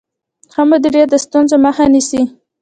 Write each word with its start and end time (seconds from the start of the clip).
ښه 0.53 0.61
مدیریت 0.69 1.07
د 1.11 1.15
ستونزو 1.25 1.55
مخه 1.65 1.85
نیسي. 1.93 2.21